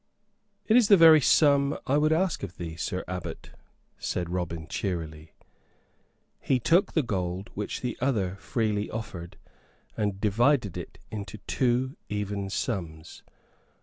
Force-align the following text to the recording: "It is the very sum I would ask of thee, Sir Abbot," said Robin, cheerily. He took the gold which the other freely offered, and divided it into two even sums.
"It 0.65 0.75
is 0.75 0.87
the 0.87 0.97
very 0.97 1.21
sum 1.21 1.77
I 1.85 1.95
would 1.99 2.11
ask 2.11 2.41
of 2.41 2.57
thee, 2.57 2.75
Sir 2.75 3.03
Abbot," 3.07 3.51
said 3.99 4.31
Robin, 4.31 4.67
cheerily. 4.67 5.33
He 6.39 6.57
took 6.59 6.93
the 6.93 7.03
gold 7.03 7.51
which 7.53 7.81
the 7.81 7.95
other 8.01 8.33
freely 8.37 8.89
offered, 8.89 9.37
and 9.95 10.19
divided 10.19 10.75
it 10.75 10.97
into 11.11 11.37
two 11.45 11.97
even 12.09 12.49
sums. 12.49 13.21